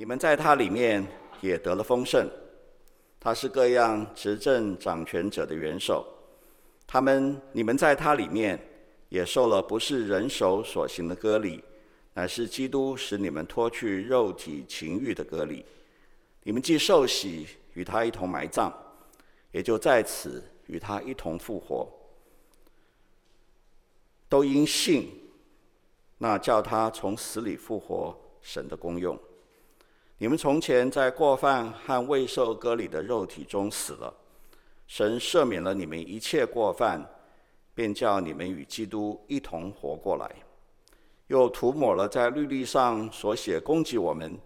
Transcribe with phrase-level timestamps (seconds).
[0.00, 1.04] 你们在他里面
[1.40, 2.30] 也得了丰盛。
[3.18, 6.06] 他是各样执政掌权者的元首。
[6.86, 8.56] 他们，你们在他里面
[9.08, 11.64] 也受了不是人手所行的割礼，
[12.14, 15.64] 乃是基督使你们脱去肉体情欲的割礼。
[16.44, 18.72] 你们既受洗，与他一同埋葬，
[19.50, 21.88] 也就在此与他一同复活。
[24.28, 25.10] 都因信，
[26.18, 29.18] 那叫他从死里复活神的功用。
[30.20, 34.12] 你们从前在过犯和未受割礼的肉体中死了，
[34.88, 37.08] 神赦免了你们一切过犯，
[37.72, 40.28] 便叫你们与基督一同活过来，
[41.28, 44.36] 又涂抹了在律例上所写攻击我们、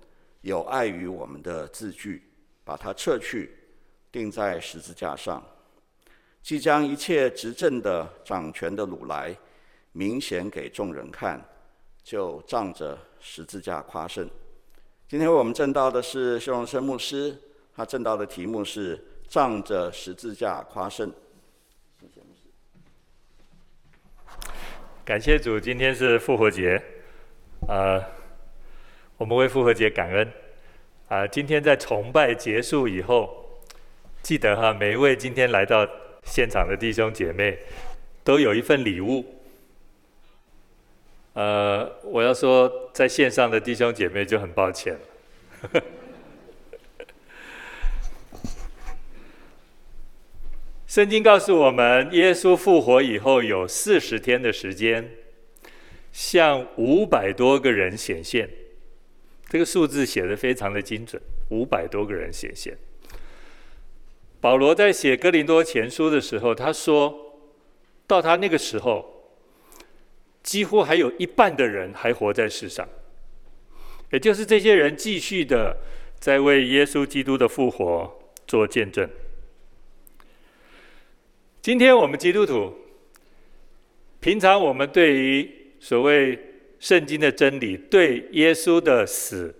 [0.43, 2.23] 有碍于我们的字句，
[2.65, 3.57] 把它撤去，
[4.11, 5.43] 钉在十字架上，
[6.43, 9.35] 即将一切执政的、掌权的掳来，
[9.93, 11.43] 明显给众人看，
[12.05, 14.29] 就仗着十字架夸胜。
[15.13, 17.37] 今天我们证道的是修荣生牧师，
[17.77, 21.13] 他证道的题目是“仗着十字架夸胜”。
[25.05, 26.83] 感谢主，今天是复活节，
[27.69, 28.03] 呃，
[29.19, 30.33] 我们为复活节感恩。
[31.09, 33.61] 啊、今天在崇拜结束以后，
[34.23, 35.87] 记得哈，每一位今天来到
[36.25, 37.59] 现场的弟兄姐妹，
[38.25, 39.42] 都有一份礼物。
[41.35, 45.83] 呃，我要说，在线上的弟兄姐妹就很抱歉了。
[50.87, 55.11] 圣经告诉我们，耶稣复活以后有四十天的时间，
[56.13, 58.51] 向五百多个人显现。
[59.49, 62.77] 这个数字写得非常的精准，五百多个人显现。
[64.39, 67.39] 保罗在写哥林多前书的时候，他说
[68.07, 69.22] 到他那个时候。
[70.43, 72.89] 几乎还有一半的人还活在世上，
[74.11, 75.77] 也就是这些人继续的
[76.19, 79.09] 在为耶稣基督的复活做见证。
[81.61, 82.75] 今天我们基督徒，
[84.19, 86.37] 平常我们对于所谓
[86.81, 89.55] 圣经的真理、对耶稣的死、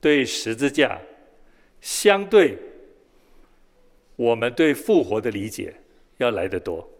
[0.00, 1.00] 对十字架，
[1.80, 2.58] 相对
[4.16, 5.72] 我们对复活的理解
[6.16, 6.90] 要来得多，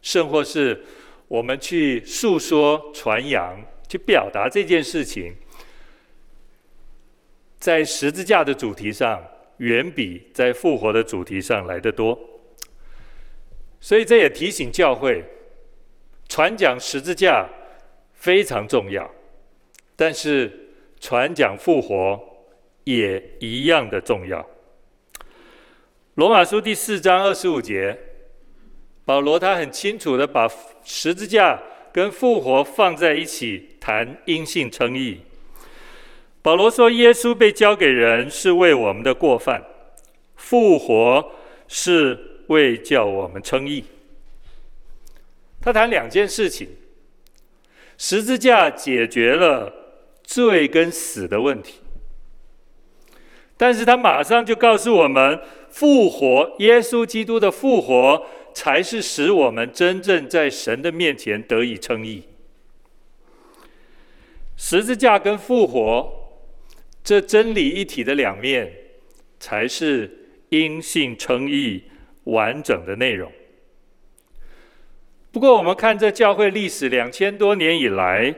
[0.00, 0.84] 甚或是。
[1.32, 5.34] 我们去诉说、传扬、去表达这件事情，
[7.58, 9.18] 在十字架的主题上，
[9.56, 12.18] 远比在复活的主题上来得多。
[13.80, 15.24] 所以这也提醒教会，
[16.28, 17.48] 传讲十字架
[18.12, 19.10] 非常重要，
[19.96, 22.20] 但是传讲复活
[22.84, 24.46] 也一样的重要。
[26.16, 27.98] 罗马书第四章二十五节。
[29.12, 30.50] 保罗他很清楚地把
[30.82, 31.60] 十字架
[31.92, 35.20] 跟复活放在一起谈因信称义。
[36.40, 39.62] 保罗说，耶稣被交给人是为我们的过犯，
[40.34, 41.30] 复活
[41.68, 43.84] 是为叫我们称义。
[45.60, 46.66] 他谈两件事情：
[47.98, 49.70] 十字架解决了
[50.24, 51.80] 罪跟死的问题，
[53.58, 58.24] 但是他马上就告诉我们，复活，耶稣基督的复活。
[58.54, 62.22] 才是使我们真正在神的面前得以称义。
[64.56, 66.12] 十字架跟复活
[67.02, 68.72] 这真理一体的两面，
[69.40, 70.10] 才是
[70.50, 71.82] 因信称义
[72.24, 73.32] 完整的内容。
[75.32, 78.34] 不过，我们看这教会历史两千多年以来，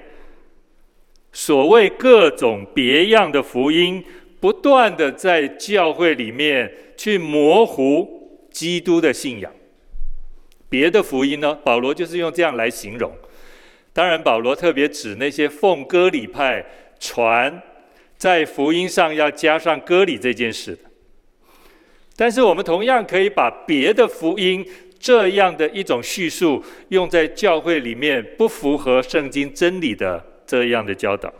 [1.33, 4.03] 所谓各种别样的福音，
[4.41, 9.53] 不断的在教会里面去模糊基督的信仰。
[10.75, 11.55] 别的福音呢？
[11.63, 13.13] 保罗就是用这样来形容。
[13.93, 16.67] 当然，保罗特别指那些奉割礼派
[16.99, 17.63] 传
[18.17, 20.79] 在福音上要加上割礼这件事的。
[22.17, 24.67] 但是，我们同样可以把别的福音
[24.99, 31.33] 这样的一种叙述用在教会里面不符合圣经真理的这样的教导。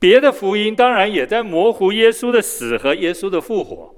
[0.00, 3.94] 别的福音当然也在模糊耶稣的死和耶稣的复活，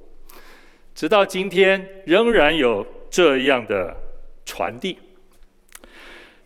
[0.94, 2.86] 直到今天仍然有。
[3.10, 3.96] 这样的
[4.44, 4.96] 传递，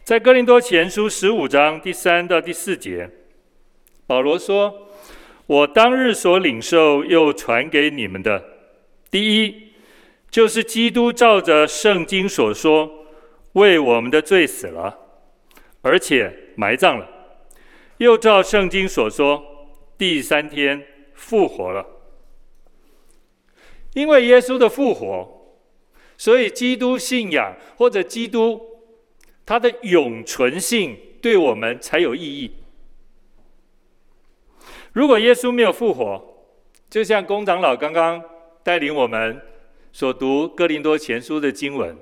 [0.03, 3.11] 在哥林多前书十五章第三到第四节，
[4.07, 4.89] 保罗说
[5.47, 8.43] ：“我当日所领受又传给你们的，
[9.11, 9.73] 第一，
[10.31, 12.91] 就是基督照着圣经所说，
[13.53, 14.99] 为我们的罪死了，
[15.83, 17.07] 而且埋葬了，
[17.99, 19.45] 又照圣经所说，
[19.99, 20.83] 第三天
[21.13, 21.87] 复活了。
[23.93, 25.31] 因为耶稣的复活。”
[26.17, 28.61] 所以，基督信仰或者基督
[29.45, 32.51] 它的永存性对我们才有意义。
[34.93, 36.23] 如果耶稣没有复活，
[36.89, 38.23] 就像工长老刚刚
[38.63, 39.43] 带领我们
[39.93, 41.97] 所读哥林多前书的经文，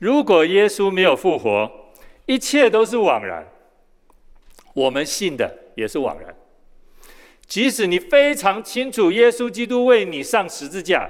[0.00, 1.70] 如果耶稣没有复活，
[2.26, 3.46] 一切都是枉然。
[4.74, 6.34] 我们信的也是枉然。
[7.46, 11.08] 即使你非常清楚耶稣基督为你上十字架，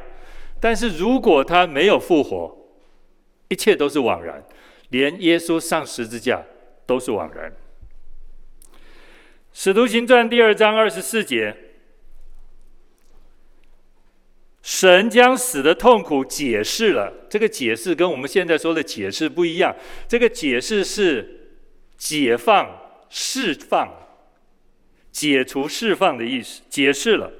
[0.64, 2.56] 但是如果他没有复活，
[3.48, 4.42] 一切都是枉然，
[4.88, 6.42] 连耶稣上十字架
[6.86, 7.54] 都是枉然。
[9.52, 11.54] 使徒行传第二章二十四节，
[14.62, 17.12] 神将死的痛苦解释了。
[17.28, 19.76] 这个解释跟我们现在说的解释不一样。
[20.08, 21.58] 这个解释是
[21.98, 22.74] 解放、
[23.10, 23.92] 释放、
[25.12, 26.62] 解除、释放的意思。
[26.70, 27.30] 解释了，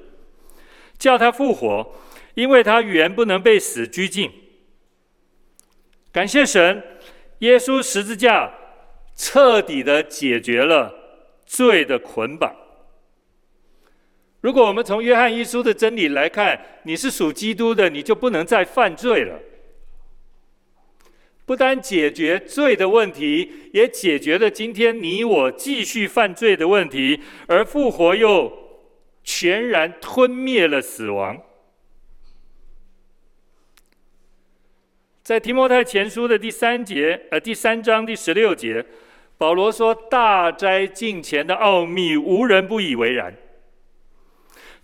[0.99, 1.91] 叫他复活，
[2.35, 4.31] 因为他原不能被死拘禁。
[6.11, 6.83] 感谢神，
[7.39, 8.53] 耶稣十字架
[9.15, 11.01] 彻底的解决了。
[11.47, 12.55] 罪的捆绑。
[14.41, 19.39] 如果我们从约翰一书的真理来看，你是属基督的，你就不能再犯罪了。
[21.45, 28.51] 不单解决罪的问题，也解决了今天你我继续犯罪的问题，而复活又
[29.23, 31.39] 全然吞灭了死亡。
[35.25, 38.85] 在提摩太前书的第三节，呃，第三章第十六节。
[39.39, 43.35] 保罗说：“大斋近前的奥秘，无人不以为然。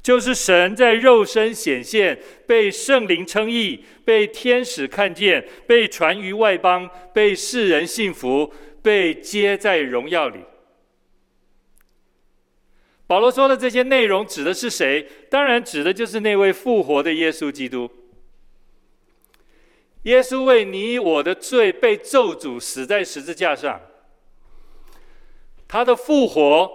[0.02, 8.52] 就是神在肉身显现，被圣灵称义，被天使看见，被传于外邦，被世人信服，
[8.82, 10.40] 被接在荣耀里。”
[13.06, 15.08] 保罗说的这些内容指的是谁？
[15.30, 17.88] 当然指的就是那位复活的耶稣基督。
[20.04, 23.80] 耶稣为你我的罪被咒诅，死在十字架上。
[25.68, 26.70] 他的复活，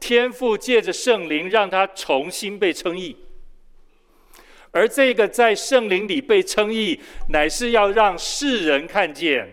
[0.00, 3.16] 天父借着圣灵让他重新被称义，
[4.72, 7.00] 而这个在圣灵里被称义，
[7.30, 9.48] 乃是要让世人看见，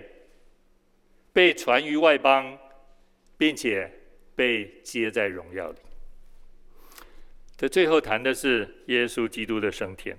[1.32, 2.58] 被传于外邦，
[3.38, 3.90] 并且
[4.36, 5.78] 被接在荣耀里。
[7.56, 10.18] 这最后谈的是耶稣基督的升天，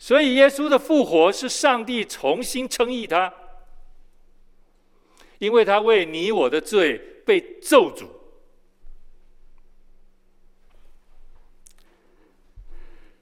[0.00, 3.32] 所以耶稣的复活是上帝重新称义他，
[5.38, 7.06] 因为他为你我的罪。
[7.30, 8.08] 被咒诅。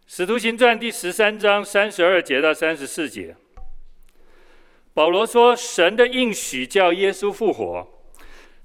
[0.07, 3.37] 使徒行传第十三章三十二节到三十四节，
[4.95, 7.87] 保罗说：“神的应许叫耶稣复活，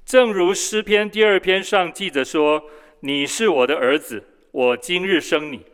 [0.06, 2.69] 正如诗篇第二篇上记着说
[3.01, 5.65] ：‘你是我的儿子，我今日生你。’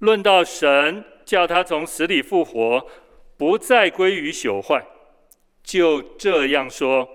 [0.00, 2.84] 论到神叫他从死里复活，
[3.36, 4.84] 不再归于朽坏，
[5.62, 7.08] 就这样说。”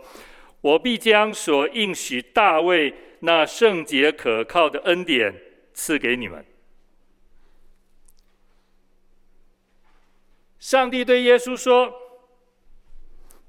[0.64, 5.36] 我必将所应许大卫那圣洁可靠的恩典
[5.74, 6.46] 赐给你们。
[10.58, 11.94] 上帝对耶稣说：“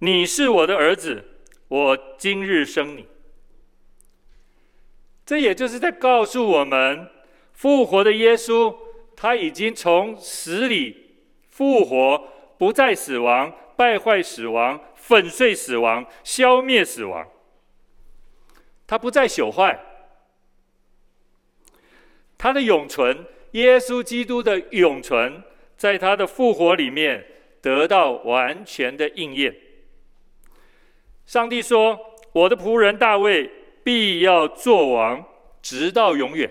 [0.00, 1.24] 你是我的儿子，
[1.68, 3.06] 我今日生你。”
[5.24, 7.08] 这也就是在告诉我们，
[7.54, 8.76] 复活的耶稣
[9.16, 11.16] 他已经从死里
[11.48, 12.28] 复活，
[12.58, 14.78] 不再死亡，败坏死亡。
[14.94, 17.28] 粉碎死亡，消灭死亡，
[18.88, 19.78] 他不再朽坏，
[22.36, 25.44] 他的永存，耶稣基督的永存，
[25.76, 27.24] 在他的复活里面
[27.62, 29.54] 得到完全的应验。
[31.24, 33.48] 上帝说：“我的仆人大卫
[33.84, 35.24] 必要作王，
[35.62, 36.50] 直到永远。”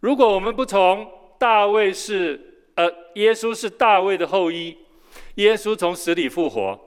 [0.00, 2.38] 如果我们不从大卫是
[2.74, 4.76] 呃，耶稣是大卫的后裔。
[5.34, 6.78] 耶稣从死里复活，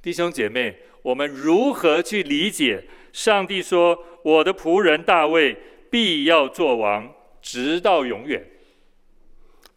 [0.00, 5.56] 弟兄姐妹，我们如何去理解上帝说：“我的仆人大卫
[5.90, 8.48] 必要作王，直到永远。”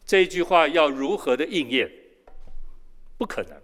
[0.06, 1.92] 这句话要如何的应验？
[3.18, 3.60] 不可能。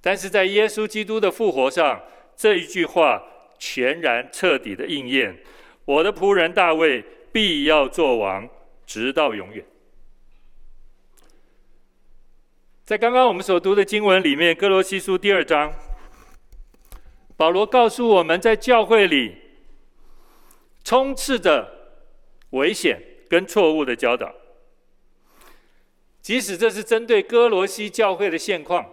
[0.00, 2.02] 但是在耶稣基督的复活上，
[2.34, 3.22] 这一句话
[3.58, 5.38] 全然彻底的应验
[5.84, 8.48] ：“我的仆人大卫必要作王，
[8.86, 9.64] 直到永远。”
[12.84, 15.72] 在刚刚我们所读的经文里面，《哥罗西书》第二章，
[17.36, 19.36] 保罗告诉我们在教会里
[20.84, 21.66] 充斥着
[22.50, 24.34] 危险跟错误的教导。
[26.20, 28.84] 即使这是针对哥罗西教会的现况，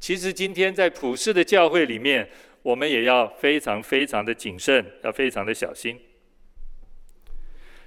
[0.00, 2.28] 其实今天在普世的教会里面，
[2.66, 6.00] 我们也要非常非常的谨慎，要非常的小心。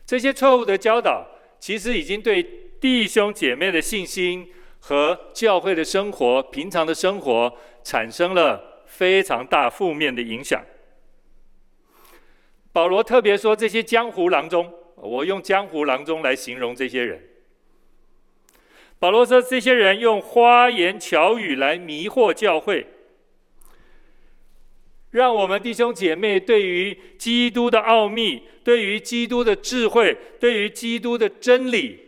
[0.05, 1.27] 这些错误的教导，
[1.59, 2.41] 其实已经对
[2.79, 4.53] 弟兄姐妹的信心。
[4.81, 10.63] 和教会的生活、平常的生活产生了非常大负面的影响。
[12.71, 17.21] 保罗特别说，这些江湖郎中，我用江湖郎中来形容这些人。
[18.99, 22.87] 保罗说，这些人用花言巧语来迷惑教会，
[25.11, 31.99] 让我们弟兄姐妹对于基督的奥秘、对于基督的智慧、对于基督的真理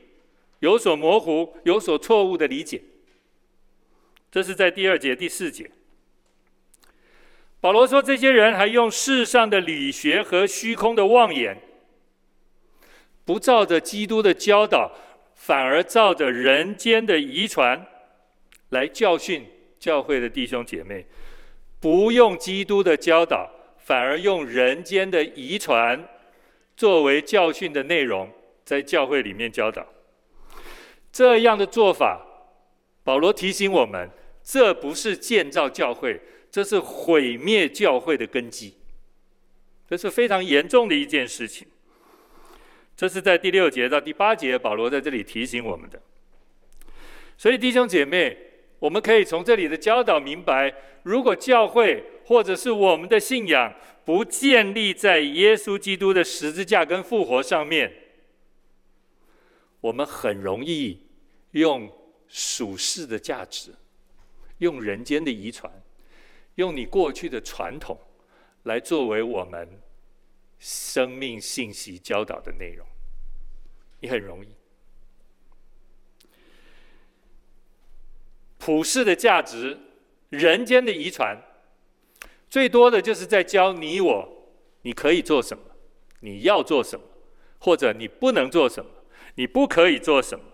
[0.60, 2.82] 有所模糊、有所错误的理解。
[4.32, 5.70] 这是在第二节、第四节。
[7.60, 11.60] 保罗说，这些人还用世上的理学和虚空的妄言，
[13.26, 14.92] 不照着基督的教导，
[15.36, 17.86] 反而照着人间的遗传
[18.70, 19.46] 来教训
[19.80, 21.04] 教会的弟兄姐妹；
[21.82, 26.08] 不用基督的教导，反而用人间的遗传
[26.78, 28.32] 作为教训的内容，
[28.64, 29.86] 在教会里面教导。
[31.12, 32.26] 这样的做法，
[33.04, 34.10] 保罗提醒我们，
[34.42, 36.22] 这不是建造教会。
[36.52, 38.76] 这是毁灭教会的根基，
[39.90, 41.66] 这是非常严重的一件事情。
[42.94, 46.02] 这是在第六节到第八节，保罗在这里提醒我们的。
[47.38, 48.38] 所以弟兄姐妹，
[48.82, 50.74] 我们可以从这里的教导明白，
[51.04, 53.72] 如果教会或者是我们的信仰
[54.04, 57.94] 不建立在耶稣基督的十字架跟复活上面，
[59.82, 61.00] 我们很容易
[61.52, 61.88] 用
[62.28, 63.72] 属世的价值，
[64.58, 65.72] 用人间的遗传。
[66.56, 67.96] 用你过去的传统
[68.64, 69.80] 来作为我们
[70.58, 72.86] 生命信息教导的内容，
[74.00, 74.50] 你很容易。
[78.64, 79.76] 普世的价值、
[80.30, 81.36] 人间的遗传，
[82.48, 84.30] 最多的就是在教你我，
[84.84, 85.64] 你可以做什么，
[86.20, 87.04] 你要做什么，
[87.58, 88.92] 或者你不能做什么，
[89.34, 90.46] 你不可以做什么。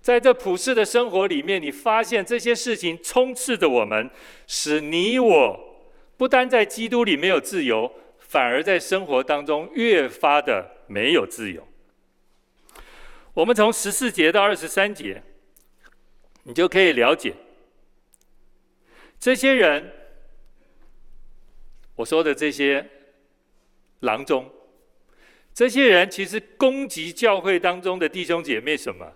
[0.00, 4.08] 在这普世的生活里面，你发现这些事情充斥着我们，
[4.46, 5.84] 使你我
[6.16, 11.66] 不单在基督里没有自由，反而在生活当中越发的没有自由。
[13.34, 15.24] 我们从十四节到二十三节，
[16.48, 17.34] 你就可以了解
[19.18, 19.92] 这些人，
[21.96, 22.88] 我说的这些
[24.00, 24.48] 郎中，
[25.52, 29.12] 这些人其实攻击教会当中的弟兄姐妹什么？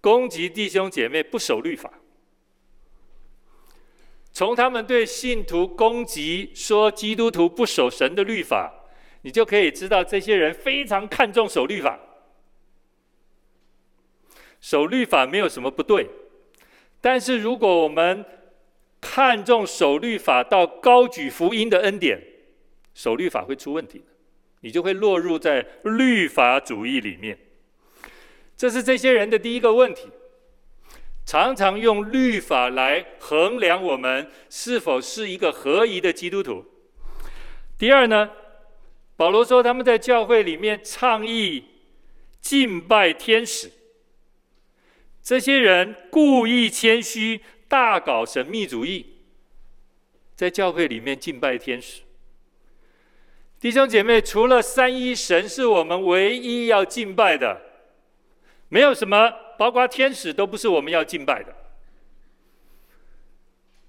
[0.00, 1.92] 攻击弟兄姐妹不守律法，
[4.32, 8.72] 从他们对信徒攻击说基督徒不守神的律法，
[9.20, 12.00] 你就可以知道这些人非常看重守律法。
[14.60, 16.08] 守律法没有什么不对，
[17.04, 18.24] 但是如果我们
[18.98, 22.18] 看重守律法到高举福音的恩典，
[22.94, 24.02] 守律法会出问题，
[24.62, 27.38] 你就会落入在律法主义里面。
[28.56, 30.08] 这是这些人的第一个问题，
[31.26, 36.64] 常常用律法来衡量我们是否是一个合宜的基督徒。
[37.76, 38.30] 第二呢，
[39.14, 41.64] 保罗说他们在教会里面倡议
[42.40, 43.70] 敬拜天使，
[45.24, 49.06] 这些人故意谦虚，大搞神秘主义，
[50.36, 52.02] 在教会里面敬拜天使。
[53.58, 57.58] 弟兄姐妹，除了三一神是我们唯一要敬拜的。
[58.68, 61.54] 没有什么，包括天使都不是我们要敬拜的。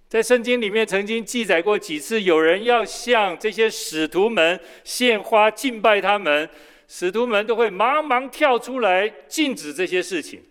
[0.07, 6.49] 在圣经里面曾经记载过几次，有人要向这些使徒们献花敬拜他们，
[6.87, 10.41] 使徒们都会忙忙跳出来禁止这些事情。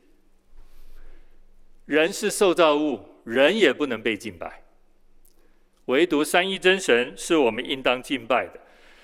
[1.87, 4.63] 人是受造物，人也不能被敬拜，
[5.87, 8.61] 唯独三一真神是我们应当敬拜的。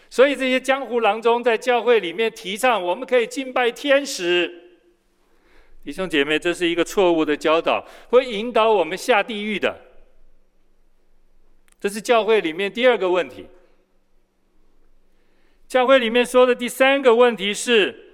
[0.09, 4.79] 所以这些江湖郎中在教会里面提倡，我们可以敬拜天使。
[5.85, 9.81] 弟兄姐妹，这是一个错误的教导，会引导我们下地狱的。
[11.81, 13.47] 这是教会里面第二个问题。
[15.67, 18.10] 教会里面说的第三个问题是，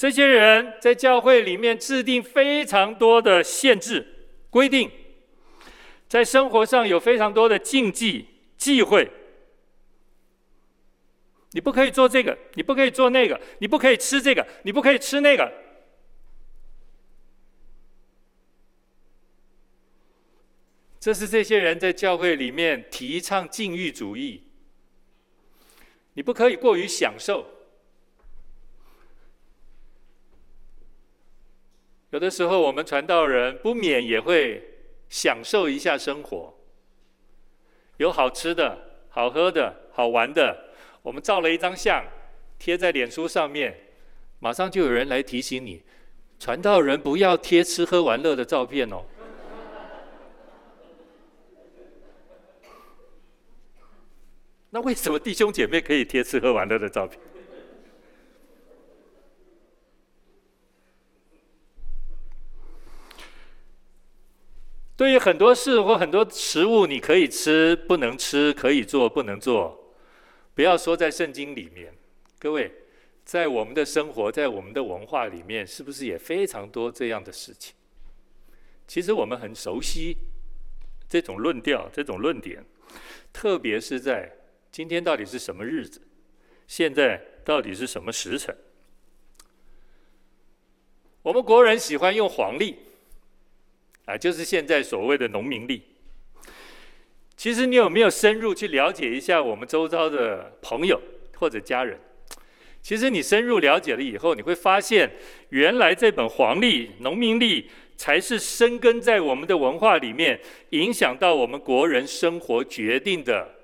[0.00, 4.90] 这些人在教会里面制定非常多的限制规定，
[6.08, 8.26] 在生活上有非常多的禁忌
[8.56, 9.10] 忌讳。
[11.50, 15.52] 你不可以做这个，你不可以做那个，你不可以吃这个，你不可以吃那个。
[20.98, 24.44] 这是这些人在教会里面提倡禁欲主义。
[26.14, 27.59] 你不可以过于享受。
[32.10, 34.60] 有的时候，我们传道人不免也会
[35.08, 36.52] 享受一下生活。
[37.98, 38.76] 有好吃的、
[39.08, 40.70] 好喝的、好玩的，
[41.02, 42.04] 我们照了一张相，
[42.58, 43.78] 贴在脸书上面，
[44.40, 45.82] 马上就有人来提醒你：
[46.38, 49.04] 传道人不要贴吃喝玩乐的照片哦。
[54.70, 57.20] 那为什么弟兄姐妹可以贴吃喝玩乐的照片？
[65.00, 69.94] 对于很多事或很多食物，你可以吃，不能吃；可以做，不能做。
[70.54, 71.90] 不要说在圣经里面，
[72.38, 72.70] 各位，
[73.24, 77.74] 在我们的生活，在我们的文化里面，是不是也非常多这样的事情？
[78.86, 80.18] 其实我们很熟悉
[81.08, 82.62] 这种论调、这种论点，
[83.32, 84.30] 特别是在
[84.70, 86.02] 今天到底是什么日子，
[86.66, 88.54] 现在到底是什么时辰？
[91.22, 92.76] 我们国人喜欢用黄历。
[94.04, 95.82] 啊，就是现在所谓的农民历。
[97.36, 101.00] 其实你有没有深入去了解一下我们周遭的朋友
[101.36, 101.98] 或者家人？
[102.82, 105.10] 其实你深入了解了以后，你会发现，
[105.50, 110.40] 原来这本黄历、农民历才是深根在我们的文化里面，
[110.70, 113.54] 影响到我们国人生活决定的。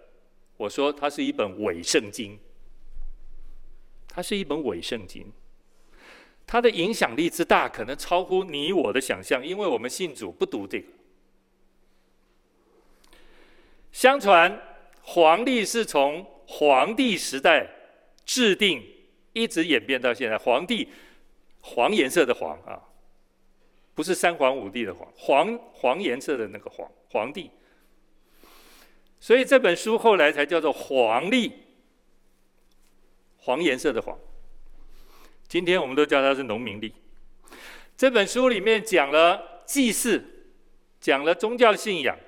[0.59, 2.39] 我说它是一本伪圣经，
[4.09, 5.33] 它是一本伪圣经。
[6.47, 10.87] 它的影响力之大，可能超乎你我的想象，因为我们信主不读这个。
[13.91, 14.63] 相传
[15.03, 17.69] 黄历是从黄帝时代
[18.25, 18.81] 制定，
[19.33, 20.39] 一直演变到现在。
[20.39, 20.89] 黄帝，
[21.61, 22.81] 黄颜色的黄啊，
[23.95, 27.51] 不是三皇五帝的黄，黄黄颜色的那个黄，黄帝。
[29.19, 31.53] 所以这本书后来才叫做黄历，
[33.39, 34.17] 黄颜色的黄。
[35.49, 36.93] 今天我们都叫它是农民历。
[37.97, 40.23] 这本书里面讲了祭祀，
[41.01, 42.19] 讲了宗教信仰，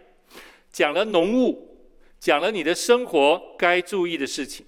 [0.70, 1.87] 讲了农务，
[2.18, 4.64] 讲了你的生活该注意的事情。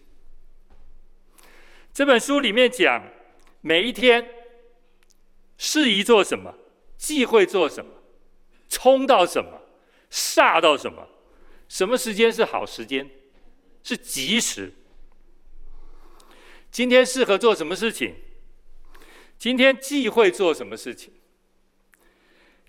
[1.93, 3.03] 这本书里面讲
[3.61, 4.29] 每一天
[5.57, 6.55] 适宜做什么，
[6.97, 7.91] 忌讳做什么，
[8.69, 9.63] 冲到什么，
[10.11, 11.09] 煞到什么，
[11.69, 13.09] 什么时间是好时间，
[13.83, 14.73] 是吉时。
[16.71, 18.15] 今天适合做什么事情？
[19.41, 21.11] 今天忌讳做什么事情？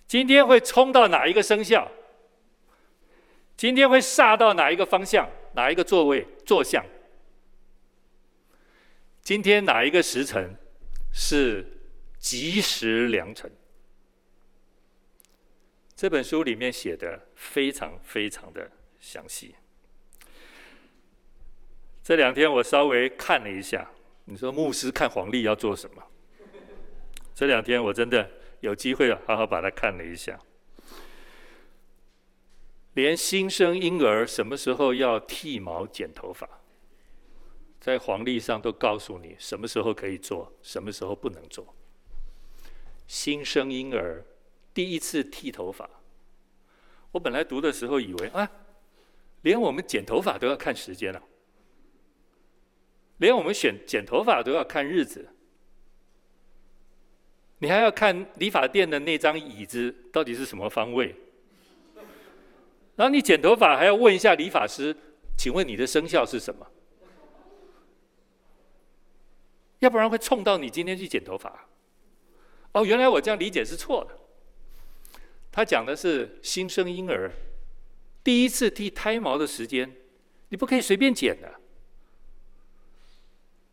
[0.06, 1.92] 今天会冲到哪一个生肖？
[3.58, 5.28] 今天会煞到哪一个方向？
[5.54, 6.82] 哪一个座位坐向？
[9.20, 10.56] 今天哪一个时辰
[11.12, 11.78] 是
[12.18, 13.52] 吉时良辰？
[15.94, 19.54] 这本书里面写的非常非常的详细。
[22.02, 23.90] 这两天我稍微看了一下，
[24.24, 26.02] 你说牧师看黄历要做什么？
[27.34, 30.38] 这两天我真的有机会好好把它看了一下，
[32.94, 36.48] 连新生婴儿什么时候要剃毛剪头发，
[37.80, 41.74] 在黄历上都告诉你什么时候可以做，什么时候不能做。
[43.06, 44.24] 新生婴儿
[44.74, 45.88] 第一次剃头发，
[47.10, 48.48] 我本来读的时候以为啊，
[49.40, 51.22] 连我们剪头发都要看时间了，
[53.16, 55.31] 连我们选剪头发都要看日子。
[57.62, 61.14] 你还要看理发店的那张椅子到底是什么方位，
[62.96, 64.94] 然后你剪头发还要问一下理发师，
[65.38, 66.66] 请问你的生肖是什么？
[69.78, 71.68] 要不然会冲到你今天去剪头发。
[72.72, 74.18] 哦，原来我这样理解是错的。
[75.52, 77.30] 他讲的是新生婴儿
[78.24, 79.88] 第一次剃胎毛的时间，
[80.48, 81.60] 你不可以随便剪的。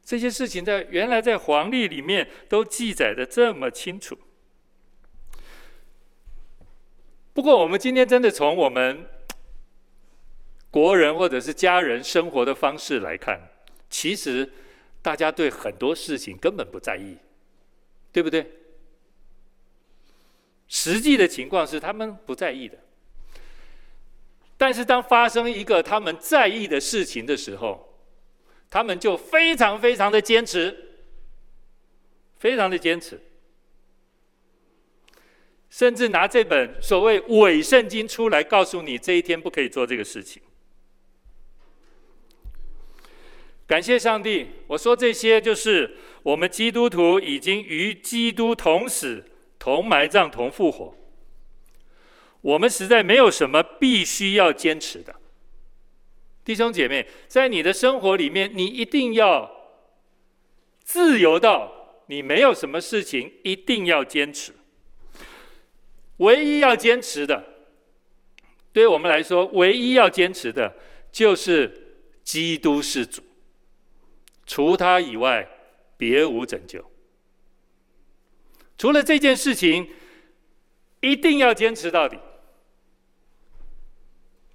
[0.09, 4.17] 这些事情在原来在黄历里面都记载的这么清楚。
[7.31, 9.05] 不过，我们今天真的从我们
[10.71, 13.51] 国人或者是家人生活的方式来看，
[13.87, 14.51] 其实
[15.03, 17.15] 大家对很多事情根本不在意，
[18.11, 18.51] 对不对？
[20.67, 22.79] 实际的情况是他们不在意的。
[24.57, 27.88] 但是，当发生一个他们在意的事情的时候，
[28.69, 30.75] 他们就非常非常的坚持，
[32.37, 33.19] 非常的坚持，
[35.69, 40.41] 甚至拿这本所谓伪圣经出来告诉你这一天不可以做这个事情。
[43.65, 49.23] 感谢上帝，我说这些就是我们基督徒已经与基督同死、
[49.59, 50.95] 同埋葬、同复活，
[52.41, 55.18] 我们实在没有什么必须要坚持的。
[56.49, 59.47] 弟兄姐妹，在你的生活里面，你一定要
[60.79, 64.51] 自由到你没有什么事情一定要坚持。
[66.17, 67.67] 唯一要坚持的，
[68.73, 70.75] 对我们来说，唯一要坚持的
[71.11, 73.21] 就是基督是主，
[74.47, 75.47] 除他以外
[75.97, 76.83] 别无拯救。
[78.75, 79.87] 除了这件事情，
[81.01, 82.17] 一定要坚持到底。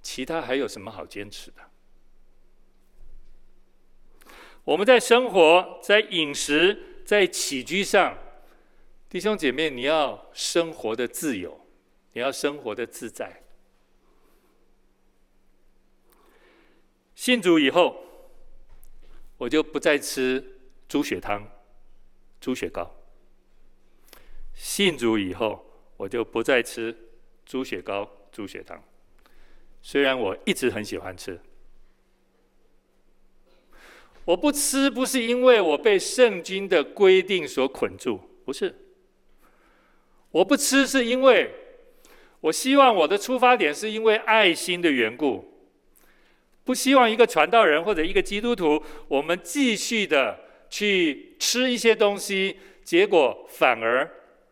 [0.01, 1.61] 其他还有什么好坚持的？
[4.65, 8.17] 我们在生活、在饮食、在起居上，
[9.07, 11.67] 弟兄姐妹，你要生活的自由，
[12.13, 13.43] 你要生活的自在。
[17.13, 17.95] 信主以后，
[19.37, 20.43] 我就不再吃
[20.89, 21.47] 猪血汤、
[22.41, 22.91] 猪血糕。
[24.55, 25.63] 信主以后，
[25.95, 26.97] 我就不再吃
[27.45, 28.83] 猪血糕、猪血汤。
[29.83, 31.39] 虽然我一直很喜欢吃。
[34.25, 38.73] 我不吃，不是因为我被圣经的规定所捆住，不是。
[40.31, 41.51] 我不吃，是因为
[42.41, 45.69] 我希望我的出发点是因为爱心的缘故，
[46.63, 54.09] 不希望一个传道人或者一个基督徒，我们继续的去吃一些东西，结果反而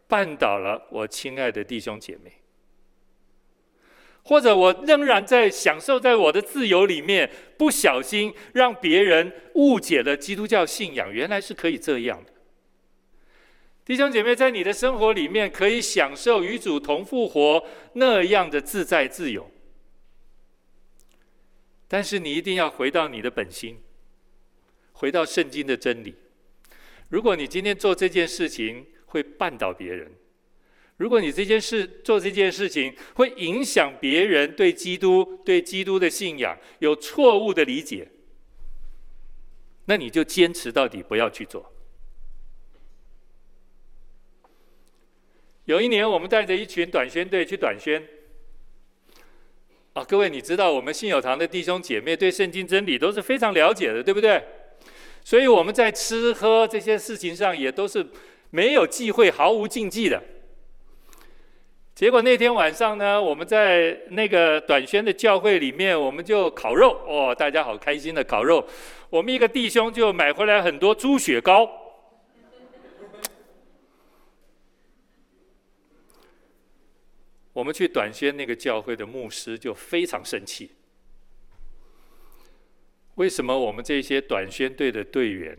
[0.07, 2.31] 绊倒了我亲爱的弟兄姐妹。
[4.23, 12.31] 或者我仍然在享受在我的自由里面，不小心让别人误解了基督教信仰，原来是可以这样的。
[13.83, 19.51] 弟兄姐妹，在你的生活里面可以享受与主同复活那样的自在自由，
[21.89, 23.77] 但是你一定要回到你的本心，
[24.93, 26.15] 回到圣经的真理。
[27.09, 30.09] 如果你今天做这件事情会绊倒别人。
[31.03, 38.07] 如果你这件事做这件事情会影响别人对基督、对基督的信仰有错误的理解，
[39.83, 41.73] 那你就坚持到底，不要去做。
[45.65, 48.01] 有一年，我们带着一群短宣队去短宣。
[49.91, 54.41] 啊，各位，你知道我们信友堂的弟兄姐妹对圣经真理都是非常了解的，对不对？
[55.21, 58.07] 所以我们在吃喝这些事情上也都是
[58.51, 60.23] 没有忌讳、毫无禁忌的。
[61.95, 68.67] 结果那天晚上呢，我们在那个短宣的教会里面，我们就烤肉哦，大家好开心的烤肉。
[69.11, 71.69] 我们一个弟兄就买回来很多猪血糕。
[77.53, 80.71] 我们去短宣那个教会的牧师就非常生气，
[83.13, 85.55] 为什么我们这些短宣队的队员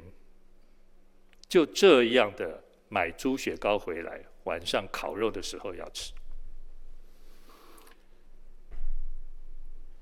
[1.49, 6.12] 就这样的买猪血糕回来，晚上烤肉的时候要吃？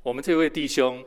[0.02, 1.04] 我们这位弟兄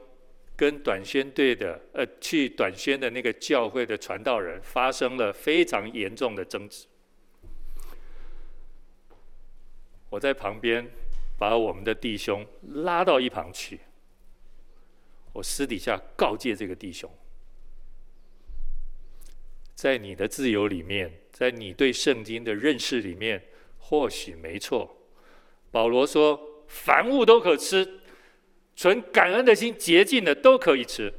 [0.56, 6.88] 跟短宣队的呃，去短宣的那个教会的传道人发生了非常严重的争执。
[10.10, 10.90] 我在旁边
[11.38, 13.82] 把我们的弟兄拉到一旁去，
[15.34, 17.12] 我私底下告诫这个弟兄，
[19.74, 23.44] 在你的自由里面，在你对圣经的认识里面，
[23.78, 24.96] 或许没错。
[25.70, 28.00] 保罗说：“凡物都可吃。”
[28.76, 31.14] 存感恩的心，洁净的都可以吃，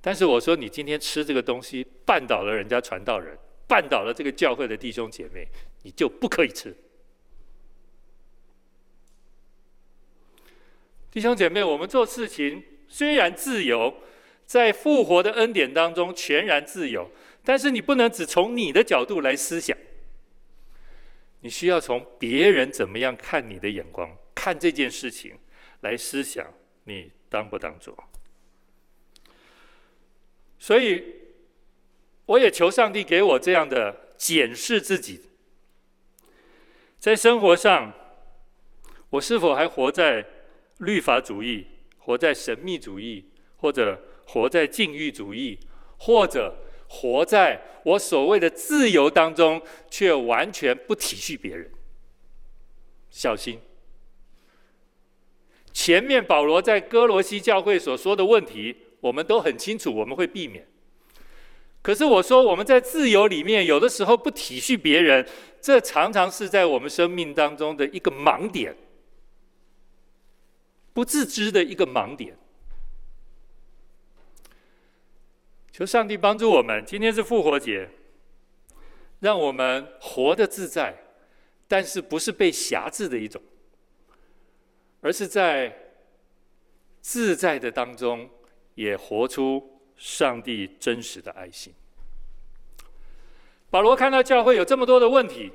[0.00, 5.48] 但是我说你今天吃这个东西，绊倒了人家传道人，绊倒了这个教会的弟兄姐妹，
[5.82, 6.76] 你就不可以吃。
[11.10, 13.94] 弟兄姐妹，我们做事情虽然自由，
[14.44, 17.10] 在复活的恩典当中全然自由，
[17.44, 19.76] 但是你不能只从你的角度来思想，
[21.40, 25.38] 你需要从别人怎么样看你的眼光，看这件事情
[25.80, 26.52] 来思想。
[26.84, 27.96] 你当不当做？
[30.58, 31.02] 所以，
[32.26, 35.20] 我也求上帝给我这样的检视自己，
[36.98, 37.92] 在生活上，
[39.10, 40.24] 我是否还活在
[40.78, 41.66] 律法主义、
[41.98, 45.58] 活在神秘主义，或者活在禁欲主义，
[45.98, 46.56] 或者
[46.88, 51.72] 活在我所谓的自由当中，却完全不体恤别人？
[53.10, 53.60] 小心。
[55.72, 60.66] 前面保罗在哥罗西教会所说的问题，我们都很清楚，我们会避免。
[61.80, 65.26] 可是我说我们在自由里面，有的时候不体恤别人，
[65.60, 68.76] 这常常是在我们生命当中的一个盲点，
[70.92, 72.36] 不自知的一个盲点。
[75.72, 77.88] 求上帝帮助我们，今天是复活节，
[79.18, 80.94] 让我们活得自在，
[81.66, 83.42] 但是不是被辖制的一种。
[85.02, 85.76] 而是在
[87.02, 88.30] 自在的当中，
[88.74, 91.74] 也活出上帝真实的爱心。
[93.68, 95.50] 保罗看到教会有这么多的问题，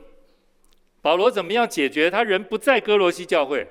[1.01, 2.11] 保罗怎么样解决？
[2.11, 3.65] 他人不在哥罗西教会，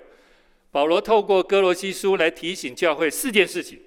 [0.71, 3.81] 保罗透过哥罗西书来提醒教会四件事情。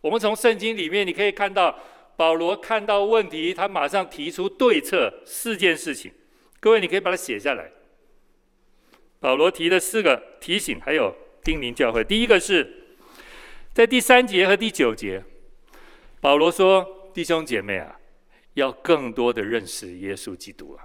[0.00, 1.78] 我们从圣经里面你可以看到，
[2.16, 6.12] 保罗看到问题，他马上提出对策，四件事情。
[6.58, 7.70] 各位，你可以把它写下来。
[9.20, 12.04] 保罗提的四个提醒，还有叮咛教会。
[12.04, 12.98] 第一个是
[13.72, 15.22] 在第三节和第九节，
[16.20, 17.98] 保罗说：“弟兄姐妹啊，
[18.54, 20.84] 要更多的认识耶稣基督啊！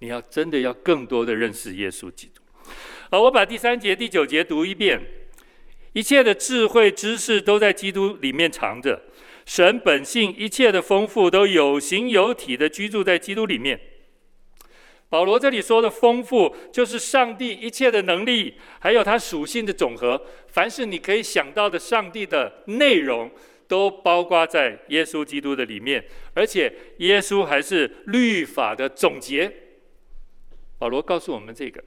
[0.00, 2.42] 你要真的要更多的认识耶稣基督。
[3.10, 5.00] 好，我把第三节、第九节读一遍。
[5.94, 9.02] 一切的智慧知识都在基督里面藏着，
[9.46, 13.80] 神本性一切的丰富都有形有体的居住在基督里面。
[15.10, 20.20] 保罗这里说的丰富，就是上帝一切的能力，还有他属性的总和。
[20.48, 23.30] 凡是你可以想到的上帝的内容，
[23.66, 26.04] 都包括在耶稣基督的里面。
[26.34, 29.50] 而且耶稣还是律法的总结。
[30.78, 31.82] 保罗告诉我们这个。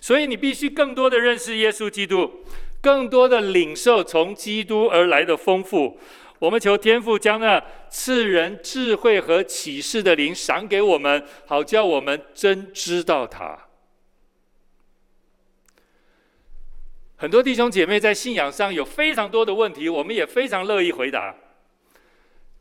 [0.00, 2.44] 所以你必须更多的认识耶稣基督，
[2.80, 5.98] 更多的领受从基督而来的丰富。
[6.44, 13.58] 我们求天父将那赐人智慧和启示的灵赏给我们，好叫我们真知道他。
[17.16, 21.34] 很多弟兄姐妹在信仰上有非常多的问题，我们也非常乐意回答。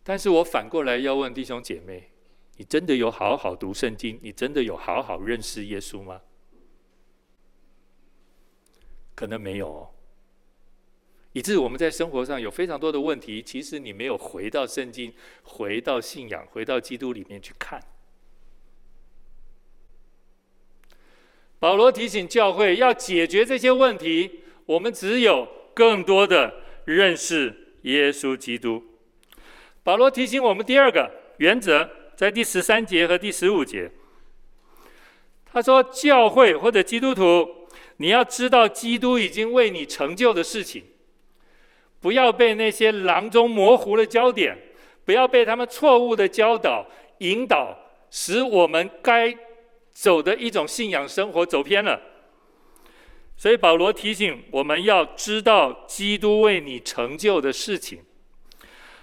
[0.01, 2.09] 但是我反过来要问弟兄姐妹：
[2.55, 4.17] 你真的有好好读圣经？
[4.23, 6.21] 你真的有好好认识耶稣吗？
[9.13, 9.93] 可能没有，
[11.33, 13.41] 以致我们在生活上有非常多的问题。
[13.41, 17.79] 其实你没有回到圣经，回到信仰，回到基督里面去看。
[21.59, 28.83] 保罗提醒教会要解决这些问题，我们只有更多的认识耶稣基督。
[29.81, 33.91] 保罗提醒我们第二个原则，在第十三节和第十五节，
[35.45, 37.63] 他说：教会或者基督徒。
[37.97, 40.83] 你要知道，基督已经为你成就的事情，
[42.03, 44.57] 不要被那些囊中模糊的焦点，
[45.05, 46.85] 不要被他们错误的教导
[47.19, 47.73] 引导，
[48.11, 49.33] 使我们该
[49.89, 51.97] 走的一种信仰生活走偏了。
[53.37, 58.01] 所以保罗提醒我们要知道基督为你成就的事情。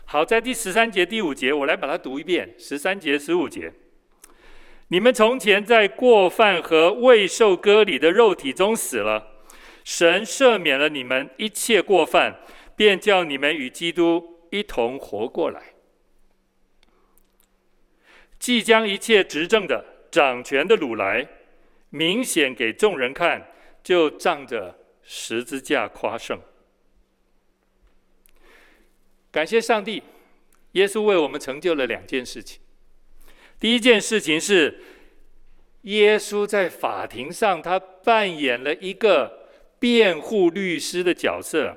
[0.05, 3.73] 好，在第十三节、第五节，我来把它读一遍：十三节、十五节。
[4.89, 9.27] 你们从前在过犯和未受割礼的肉体中死了，
[9.85, 12.41] 神赦免了你们一切过犯，
[12.81, 15.75] 便叫你们与基督一同活过来。
[18.39, 21.29] 即将一切执政的、掌权的掳来，
[21.91, 23.47] 明显给众人看，
[23.83, 26.41] 就仗着十字架夸胜。
[29.31, 30.03] 感谢上帝，
[30.73, 32.63] 耶稣为我们成就了两件事情。
[33.59, 34.81] 第一件事情是，
[35.83, 41.77] 耶稣在法庭上，他扮演了一个辩护律师的角色。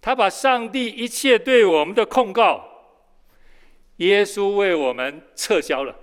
[0.00, 2.64] 他把上帝一切对我们的控告，
[3.96, 5.96] 耶稣为我们撤销了，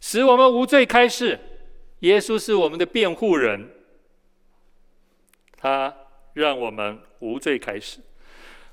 [0.00, 1.38] 使我们无罪开始。
[2.00, 3.70] 耶稣是我们的辩护人，
[5.56, 5.96] 他。
[6.32, 7.98] 让我们无罪开始。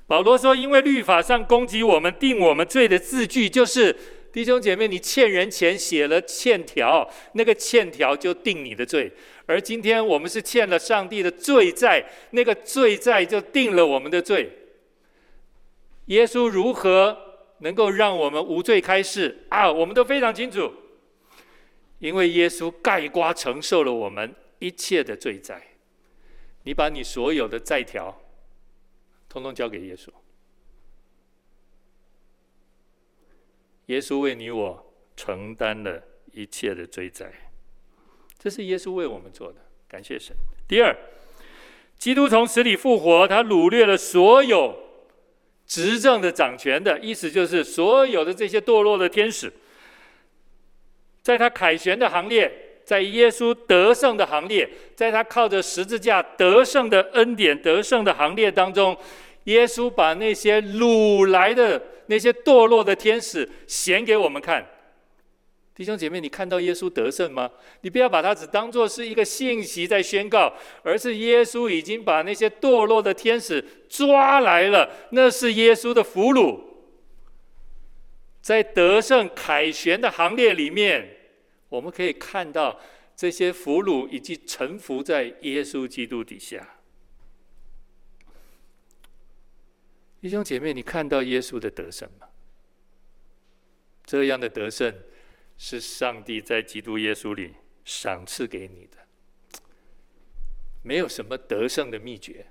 [0.06, 3.94] 保罗说：“因为律法上攻击我们、定我们罪的字句，就是
[4.32, 9.12] 弟兄姐妹，你欠人钱写了欠条，那个欠条就定你的罪。
[9.48, 14.52] 而今天我们是欠了上帝的罪债，那个罪债就定了我们的罪。
[16.06, 17.16] 耶稣如何
[17.60, 19.72] 能够让我们无罪开释啊？
[19.72, 20.70] 我们都非常清楚，
[21.98, 25.62] 因为耶稣盖瓜承受了我们一切的罪债。”
[26.64, 28.20] 你把你所有的债条，
[29.26, 30.10] 通通交给耶稣。
[33.86, 37.47] 耶稣为你我承担了一切的罪债，
[38.38, 39.56] 这是耶稣为我们做的，
[39.88, 40.36] 感谢神。
[40.66, 40.96] 第二，
[41.98, 44.74] 基督从死里复活，他掳掠了所有
[45.66, 49.52] 执政的掌权的，意思就是所有的这些堕落的天使，
[51.22, 52.64] 在他凯旋的行列。
[52.88, 58.96] 在耶稣得胜的行列，在他靠着十字架得胜的恩典得胜的行列当中，
[59.44, 64.66] 耶稣把那些掳来的那些堕落的天使显给我们看。
[65.78, 67.48] 弟兄姐妹，你看到耶稣得胜吗？
[67.82, 76.58] 你不要把它只当作是一个信息在宣告，而是耶稣已经把那些堕落的天使抓来了，那是耶稣的俘虏。
[78.42, 81.16] 在得胜凯旋的行列里面。
[81.68, 82.80] 我们可以看到
[83.14, 86.76] 这些俘虏以及臣服在耶稣基督底下。
[90.20, 92.26] 弟兄姐妹，你看到耶稣的得胜吗？
[94.04, 94.92] 这样的得胜
[95.58, 97.52] 是上帝在基督耶稣里
[97.84, 99.60] 赏赐给你的，
[100.82, 102.46] 没有什么得胜的秘诀，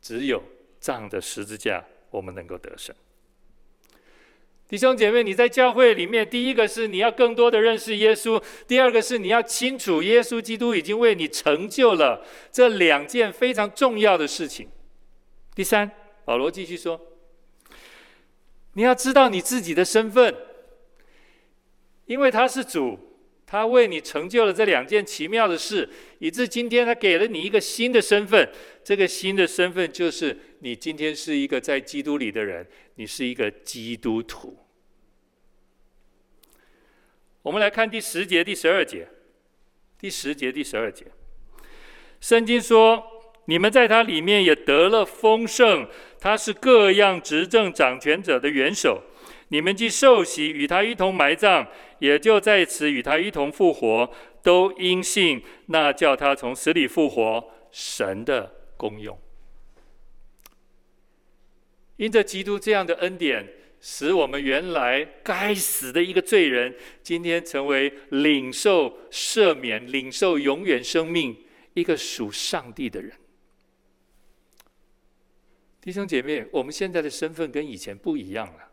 [0.00, 0.42] 只有
[0.80, 2.96] 仗着十字架，我们能够得胜。
[4.66, 14.68] 弟兄姐妹，你在教会里面，第一个是你要更多的认识耶稣，第二个是你要清楚耶稣基督已经为你成就了这两件非常重要的事情。
[15.56, 15.90] 第三，
[16.24, 17.00] 保罗继续说，
[18.74, 20.32] 你要知道你自己的身份，
[22.10, 22.98] 因为他是主，
[23.46, 28.50] 他为你成就了这两件奇妙的事，以致今天他给了你一个新的身份，
[28.82, 32.66] 这个新的身份就是你今天是一个在基督里的人。
[32.96, 34.58] 你是一个基督徒。
[37.42, 39.06] 我们来看第十节、第十二节。
[39.96, 41.06] 第十节、第十二节，
[42.20, 43.04] 圣经说
[43.46, 49.04] ：“你们在他里面也得了丰盛，他是各样执政掌权者的元首。
[49.50, 51.66] 你们既受洗，与他一同埋葬，
[51.98, 54.10] 也就在此与他一同复活，
[54.42, 59.18] 都因信那叫他从死里复活神的功用。”
[61.96, 63.46] 因着基督这样的恩典，
[63.80, 71.36] 使我们原来该死的一个罪人，今天成为领受赦免、领受永远生命、
[71.74, 73.12] 一个属上帝的人。
[75.80, 78.69] 弟兄姐妹，我们现在的身份跟以前不一样了。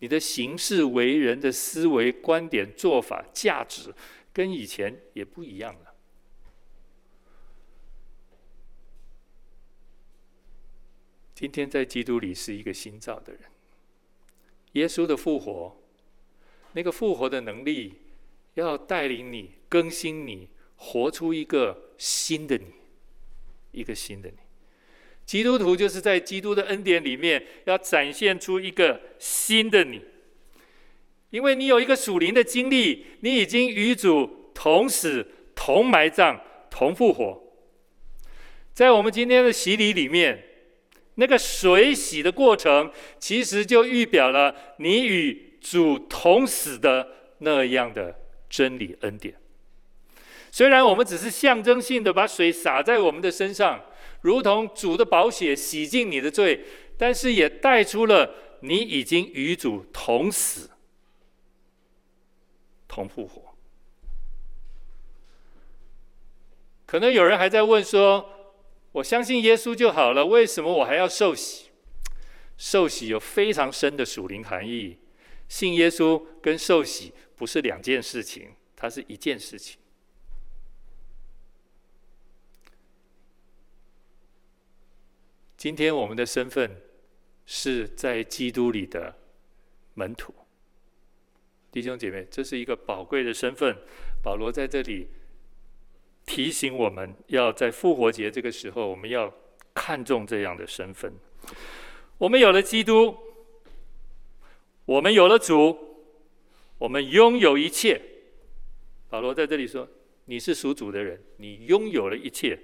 [0.00, 3.94] 你的行事为人的思维、观点、做法、价值，
[4.32, 5.94] 跟以前也不一样了。
[11.34, 13.42] 今天在基督里是一个新造的人。
[14.72, 15.76] 耶稣的复活，
[16.72, 17.94] 那个复活的能力，
[18.54, 22.72] 要带领你更新你，活出一个新的你，
[23.72, 24.43] 一个新的你。
[25.24, 30.02] 基督徒就是在基督的恩典里面，要展现出一个新的你。
[31.30, 37.42] 因为你有一个属灵的经历，你已经与主同死、同埋葬、同复活。
[38.72, 40.44] 在我们今天的洗礼里面。
[41.16, 47.06] 那个水洗的过程，其实就预表了你与主同死的
[47.38, 48.12] 那样的
[48.50, 49.36] 真理恩典。
[50.50, 53.80] 虽然我们只是象征性的把水洒在我们的身上，
[54.24, 56.64] 如同主的宝血洗净你的罪，
[56.96, 60.70] 但是也带出了你已经与主同死、
[62.88, 63.54] 同复活。
[66.86, 68.30] 可能有人还在问说，
[68.92, 71.66] 我相信耶稣就好了，为什么我还要受洗？
[72.56, 74.96] 受洗有非常深的属灵含义。
[75.48, 79.78] 信耶稣跟受洗不是两件事情，它是一件事情。
[85.64, 86.70] 今天我们的身份
[87.46, 89.16] 是在基督里的
[89.94, 90.34] 门徒，
[91.72, 93.74] 弟兄姐妹，这是一个宝贵的身份。
[94.22, 95.08] 保罗在这里。
[96.26, 99.32] 提醒我们要在复活节这个时候，我们要
[99.72, 101.10] 看重这样的身份。
[102.18, 103.16] 我们有了基督，
[104.84, 105.78] 我们有了主，
[106.76, 107.98] 我们拥有一切。
[109.08, 109.88] 保罗在这里说
[110.26, 112.58] ：“你是属主的人，你拥有了一切。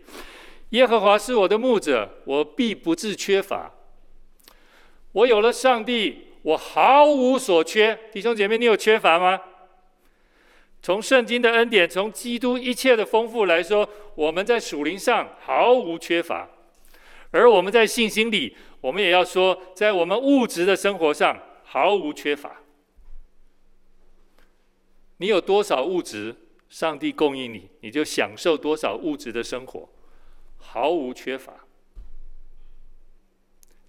[0.70, 3.72] 耶和华是我的牧者，我必不致缺乏。
[5.12, 9.40] 我有了上帝，我毫无所缺。”弟兄姐妹，你有缺乏吗？
[10.82, 16.48] 从圣经的恩典，从基督一切的丰富来说，我们在属灵上毫无缺乏；
[17.32, 22.62] 而我们在信心里，我们也要说，在我们物质的生活上毫无缺乏。
[25.18, 26.34] 你有多少物质，
[26.70, 29.86] 上帝供应你，你就享受多少物质的生活，
[30.60, 31.52] 毫无缺乏。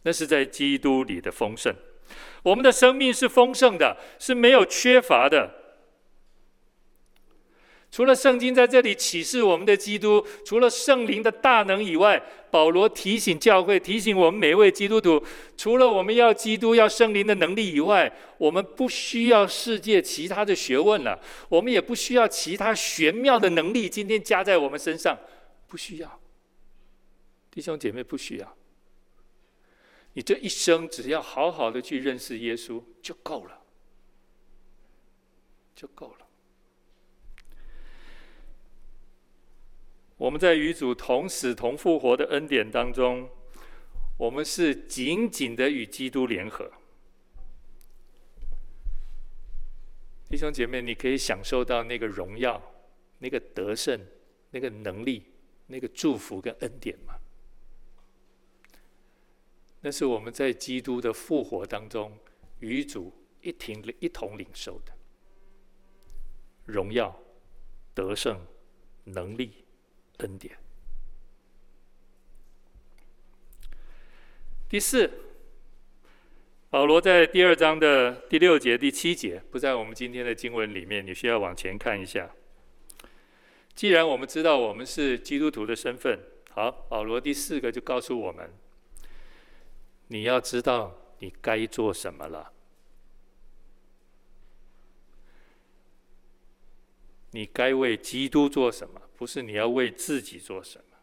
[0.04, 1.76] 那是在基督里的丰盛。
[2.42, 5.58] 我们的生命是丰盛的，是没有缺乏的。
[7.92, 15.22] 除了圣经在这里启示我们的基督，除了圣灵的大能以外，保罗提醒教会，提醒我们每位基督徒，
[15.58, 25.18] 除了我们要基督、要圣灵的能力以外，我们不需要世界其他的学问了，我们也不需要其他玄妙的能力，今天加在我们身上，
[25.68, 26.21] 不需要。
[27.52, 28.58] 弟兄姐妹，不需要。
[30.14, 33.62] 你这一生只要好好的去认识耶稣就够了，
[35.76, 36.28] 就够了。
[40.18, 43.30] 我们在与主同死同复活的恩典当中，
[44.18, 46.72] 我们是紧紧的与基督联合。
[50.30, 52.62] 弟兄姐妹，你可以享受到那个荣耀、
[53.20, 54.00] 那个得胜、
[54.52, 55.26] 那个能力、
[55.68, 57.16] 那个祝福跟恩典吗？
[59.82, 62.18] 那是我们在基督的复活当中
[62.60, 64.94] 与主一同一同领受的
[66.66, 67.20] 荣耀、
[67.94, 68.40] 得胜、
[69.04, 69.66] 能力。
[70.22, 70.56] 恩典。
[74.70, 75.12] 第四，
[76.70, 82.30] 保罗在第二章的第六节、第七节，不在我们今天的经文里面，你需要往前看一下。
[83.74, 86.20] 既然我们知道我们是基督徒的身份，
[86.52, 88.54] 好，保罗第四个就告诉我们：
[90.12, 92.52] 你要知道你该做什么了。
[97.32, 99.02] 你该为基督做什么？
[99.16, 100.98] 不是你要为自己做什么。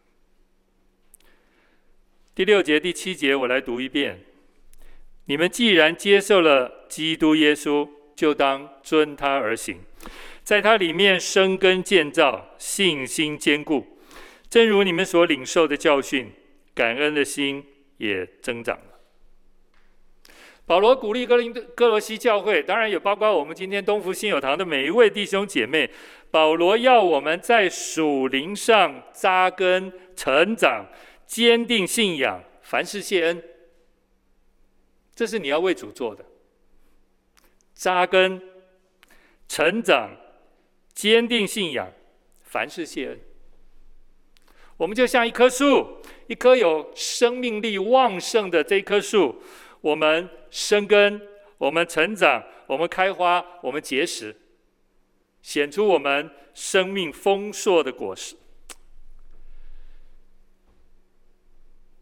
[2.35, 4.23] 第六节、第七节，我来读一遍：
[5.25, 9.79] 你们既然接受了基督耶稣，就当遵他而行。
[10.43, 13.97] 在他里面生根建造，信心坚固，
[14.51, 16.31] 正如你们所领受的教训，
[16.75, 17.65] 感恩的心
[17.97, 18.79] 也增长。
[20.69, 25.89] 保罗鼓励哥林哥罗西教会，当然也包括我们今天东福信友堂的每一位弟兄姐妹。
[26.29, 30.85] 保罗要我们在属灵上扎根、成长、
[31.25, 33.43] 坚定信仰，凡事谢恩。
[35.15, 36.23] 这是你要为主做的，
[37.73, 38.39] 扎根、
[39.47, 40.11] 成长。
[40.93, 41.91] 坚定信仰，
[42.43, 43.19] 凡事谢恩。
[44.77, 45.97] 我们就像一棵树，
[46.27, 49.41] 一棵有生命力旺盛的这棵树，
[49.81, 51.21] 我们生根，
[51.57, 54.35] 我们成长，我们开花，我们结实，
[55.41, 58.35] 显出我们生命丰硕的果实。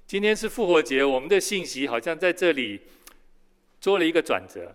[0.06, 2.82] 今天是复活节，我们的信息好像在这里
[3.80, 4.74] 做了一个转折。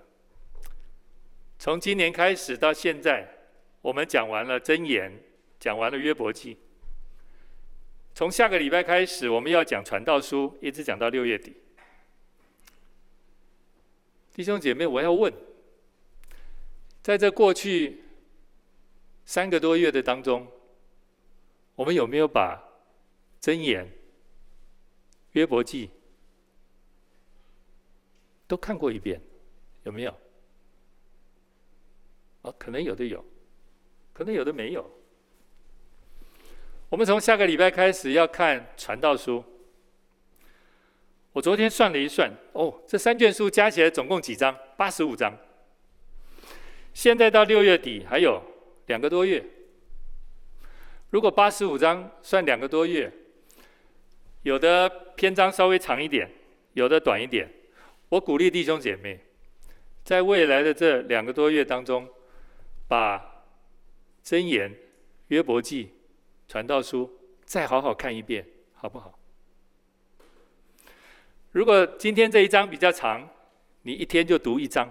[1.58, 3.28] 从今年开始到现在。
[3.82, 5.12] 我们讲完了箴言，
[5.58, 6.56] 讲完了约伯记。
[8.14, 11.56] 从下个礼拜开始，我们要讲传道书，一直讲到六月底。
[14.34, 15.32] 弟兄姐妹，我要问，
[17.02, 18.02] 在这过去
[19.26, 20.46] 三个多月的当中，
[21.74, 22.62] 我们有没有把
[23.40, 23.86] 箴言、
[25.32, 25.90] 约伯记
[28.46, 29.20] 都看过一遍？
[29.84, 30.16] 有没有？
[32.42, 33.24] 哦，可能有的有。
[34.14, 34.90] 可能有的没有。
[36.88, 39.44] 我们从下个礼拜开始要看传道书。
[41.32, 44.54] 我昨天算了一算，哦，这三卷书加起来总共几章？
[44.76, 45.34] 八十五章。
[46.92, 48.42] 现在到六月底还有
[48.86, 49.42] 两个多月。
[51.08, 53.10] 如果八十五章算两个多月，
[54.42, 56.30] 有的篇章稍微长一点，
[56.74, 57.50] 有的短一点。
[58.10, 59.18] 我鼓励弟兄姐妹，
[60.04, 62.06] 在未来的这两个多月当中，
[62.86, 63.44] 把
[64.22, 64.74] 箴言、
[65.28, 65.88] 约伯记、
[66.46, 67.10] 传道书，
[67.46, 69.18] 再好好看一遍，好不好？
[71.52, 73.28] 如果今天这一章比较长，
[73.82, 74.88] 你一天就读一章；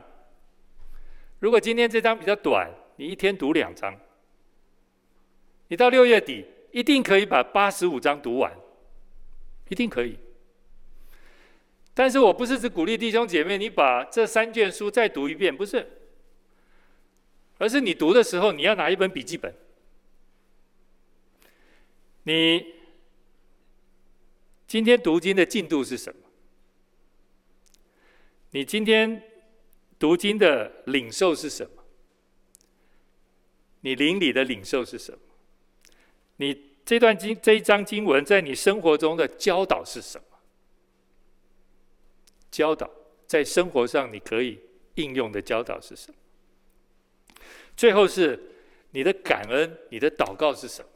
[1.39, 3.99] 如果今天这章比较短，你一天读两章。
[5.68, 8.55] 你到六月底一定可以把八十五章读完，
[9.70, 10.18] 一定可以。
[11.93, 15.86] 但是我不是只鼓励弟兄姐妹，你把这三卷书再读一遍，不是。
[17.57, 19.53] 而是你读的时候，你要拿一本笔记本。
[22.24, 22.66] 你
[24.68, 26.31] 今天读经的进度是什么？
[28.52, 29.22] 你今天
[29.97, 31.84] 读经的领受是什么？
[33.82, 35.20] 你灵里的领受是什么？
[36.36, 40.38] 你这段经这一章经文在你生活中的教导是什么？
[42.49, 42.91] 教导
[43.26, 44.60] 在生活上你可以
[44.95, 46.18] 应用的教导是什么？
[47.78, 48.38] 最后是
[48.91, 50.89] 你的感恩，你的祷告是什么？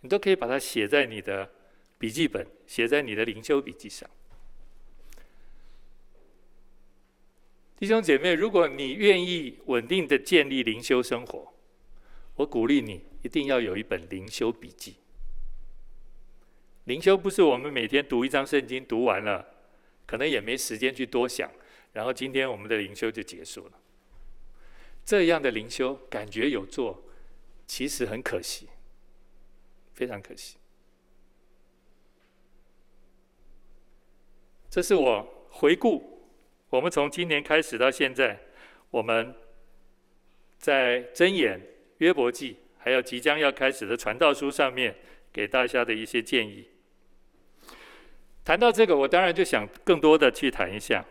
[0.00, 1.48] 你都可以把它写在你的
[1.96, 4.10] 笔记本，写在你的灵修笔记上。
[7.82, 11.52] 弟兄姐妹，如果你愿意稳定的建立灵修生活，
[12.36, 14.98] 我鼓励你一定要有一本灵修笔记。
[16.84, 19.44] 灵修不是我们每天读一张圣经，读完了，
[20.06, 21.50] 可能也没时间去多想，
[21.92, 23.72] 然后今天我们的灵修就结束了。
[25.04, 27.02] 这样的灵修感觉有做，
[27.66, 28.68] 其实很可惜，
[29.92, 30.56] 非常可惜。
[34.70, 36.11] 这是我回顾，
[36.72, 38.38] 我们从今年开始到现在，
[38.90, 39.34] 我们
[40.56, 41.60] 在箴言、
[41.98, 44.96] 约伯记，还有即将要开始的传道书上面
[45.30, 46.66] 给大家的一些建议。
[48.42, 51.04] 谈到这个，我当然就想更多的去谈一下。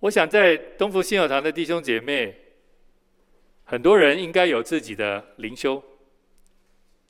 [0.00, 2.34] 我想在东福信友堂的弟兄姐妹，
[3.64, 5.84] 很多人应该有自己的灵修，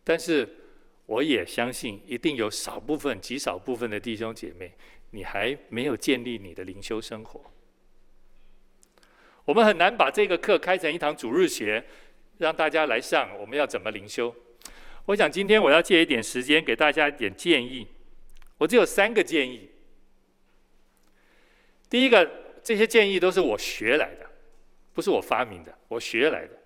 [0.03, 0.49] 但是
[1.07, 4.73] 我也相信，一定有少部分、极少部分的弟兄姐妹，
[5.15, 7.41] 你还没有建立你的灵修生活。
[9.45, 11.85] 我们很难把这个课开成一堂主日学，
[12.39, 13.31] 让大家来上。
[13.39, 14.35] 我们要怎么灵修？
[15.07, 17.87] 我想今天我要借一点时间给大家一点建议。
[18.59, 19.71] 我只有三个建议。
[21.89, 22.29] 第一个，
[22.61, 24.29] 这些建议都是我学来的，
[24.95, 26.59] 不是我发明的，我学来的。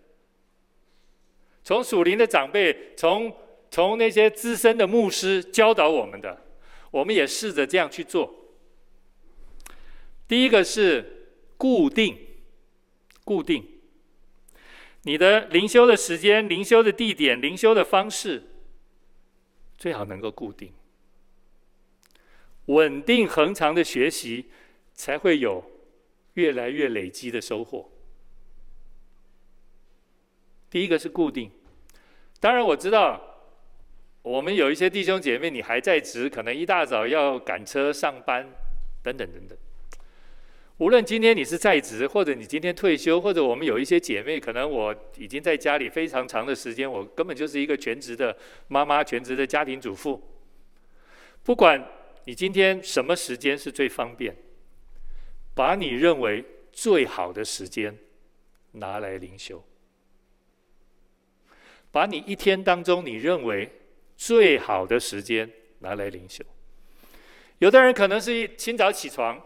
[1.62, 3.30] 从属灵的长辈，从
[3.70, 6.46] 从那些资深的牧师教导我们的，
[6.90, 8.36] 我们也试着这样去做。
[10.28, 12.16] 第一个是固定，
[13.24, 13.66] 固定
[15.02, 18.42] 你的灵修的时间、灵修的地点、灵修的方式，
[19.78, 20.72] 最好能够固定。
[22.66, 24.50] 稳定恒常的学习，
[24.92, 25.64] 才会有
[26.34, 27.90] 越来越累积的收获。
[30.68, 31.50] 第一个是固定，
[32.38, 33.18] 当然我知道，
[34.20, 38.46] 我们有一些弟兄姐妹，你还在职，可能一大早要赶车上班，
[39.02, 39.56] 等等等等。
[40.78, 48.36] 无论今天你是在职，或者你今天退休，或者我们有一些姐妹，可能我已经在家里非常长的时间，我根本就是一个全职的
[48.68, 50.22] 妈妈，全职的家庭主妇，
[51.42, 51.86] 不管。
[52.24, 54.36] 你今天什么时间是最方便？
[55.54, 57.96] 把你认为最好的时间
[58.72, 59.64] 拿来灵修，
[61.90, 63.72] 把你一天当中你认为
[64.14, 66.44] 最好的时间拿来灵修。
[67.60, 69.42] 有的人可能是一清早起床，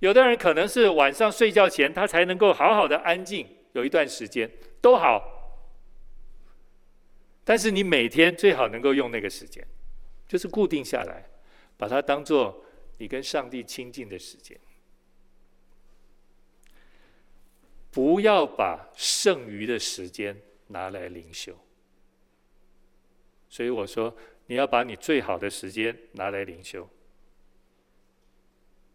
[0.00, 5.30] 有的人可能是晚上睡觉前，他才能够好好的安静有一段时间，都好。
[7.44, 9.66] 但是你每天最好能够用那个时间，
[10.26, 11.24] 就是固定下来。
[11.76, 12.64] 把它当做
[12.98, 14.56] 你跟上帝亲近的时间，
[17.90, 21.58] 不要把剩余的时间拿来灵修。
[23.48, 24.16] 所以我说，
[24.46, 26.88] 你要把你最好的时间拿来灵修，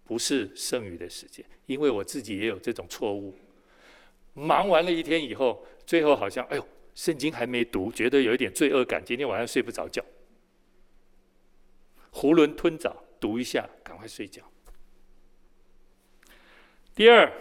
[0.09, 1.45] 不是剩余的时间。
[1.67, 3.37] 因为我自己也有这种错误，
[4.33, 10.03] 忙完了一天以后，最后好像哎呦，圣经还没读，觉得有一点罪恶感，今天晚上睡不着觉。
[12.11, 14.41] 囫囵吞枣，读一下，赶快睡觉。
[16.95, 17.31] 第二，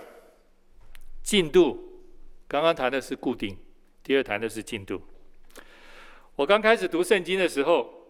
[1.22, 2.02] 进度，
[2.46, 3.56] 刚刚谈的是固定，
[4.02, 5.00] 第二谈的是进度。
[6.36, 8.06] 我刚开始读圣经的时候，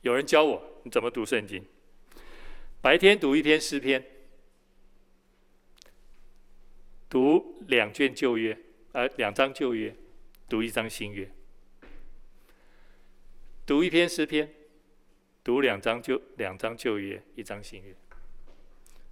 [0.00, 1.64] 有人教我你怎么读圣经。
[2.80, 4.04] 白天读一篇诗篇，
[7.08, 8.56] 读两卷旧约，
[8.92, 9.94] 呃，两张旧约，
[10.48, 11.28] 读一张新约。
[13.64, 14.54] 读一篇诗篇，
[15.42, 17.94] 读两张旧两张旧约，一张新约。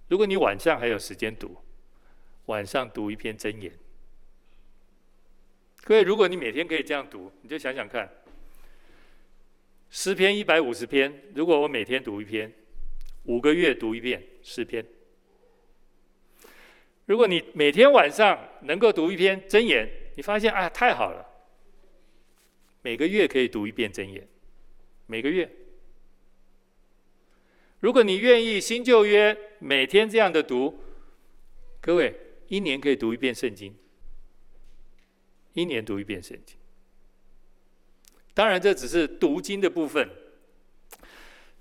[0.07, 1.57] 如果你晚上还有时间读，
[2.45, 3.77] 晚上读一篇箴言。
[5.83, 8.09] 各位，如果你每天可以这样读，你就想想看，
[9.89, 12.53] 诗篇一百五十篇，如果我每天读一篇，
[13.25, 14.85] 五个月读一遍诗篇。
[17.05, 21.25] 如果你每天晚上能够读一篇箴言，你发现啊，太好了，
[22.81, 24.27] 每个月可以读一遍箴言。
[25.07, 25.47] 每个月，
[27.79, 30.79] 如果你愿意新旧约每天这样的读，
[31.79, 32.15] 各位
[32.47, 33.75] 一年可以读一遍圣经，
[35.53, 36.57] 一年读一遍圣经。
[38.33, 40.09] 当然这只是读经的部分，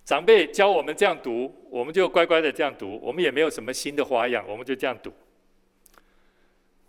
[0.04, 5.12] 长辈教我们这样读，我们就乖乖的这样读，我们也没有什么新的花样，我们就这样读。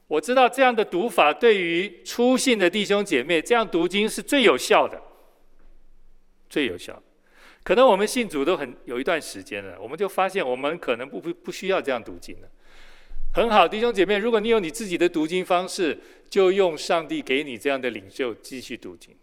[0.07, 5.01] 我知道这样的读法对于初信的弟兄姐妹，这样读经是最有效的。
[6.47, 7.01] 最有效，
[7.63, 12.47] 可能我们信主都很有一段时间了，我们就发现我们可能不不不需要这样读经了。
[13.33, 15.97] 很好，弟兄姐妹，如果你有你自己的读经方式，
[16.29, 19.15] 就用上帝给你这样的领袖继续读经。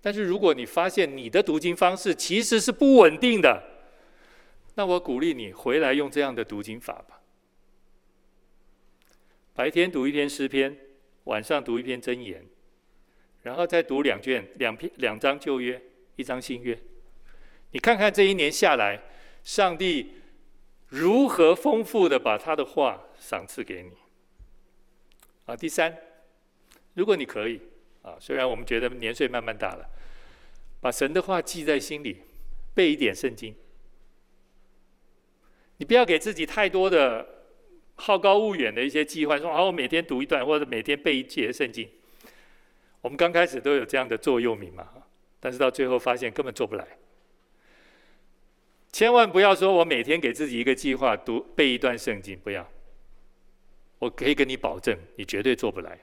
[0.00, 3.62] 但是如果你发现你的读经方式其实是不稳定的，
[4.74, 7.20] 那我鼓励你回来用这样的读经法吧。
[9.54, 10.76] 白天读一篇诗篇，
[11.24, 12.46] 晚上读一篇箴言。
[13.42, 15.80] 然后再读两卷、两篇、两章旧约，
[16.16, 16.78] 一章新约。
[17.70, 19.00] 你看看这一年下来，
[19.42, 20.12] 上帝
[20.88, 23.92] 如何丰富的把他的话赏赐给你。
[25.46, 25.96] 啊，第三，
[26.92, 27.62] 如果你可以
[28.18, 29.88] 虽然我们觉得年岁慢慢大了，
[30.80, 32.22] 把神的话记在心里，
[32.74, 33.54] 背一点圣经。
[35.76, 37.26] 你不要给自己太多的
[37.94, 41.88] 好高骛远的一些计划，说啊，我每天读一段，或者每天背一节圣经。
[43.00, 44.86] 我们刚开始都有这样的座右铭嘛，
[45.38, 46.86] 但是到最后发现根本做不来。
[48.92, 52.68] 千万不要说我每天给自己一个计划，读背一段圣经，不要。
[54.00, 55.98] 我可以跟你保证，你绝对做不来。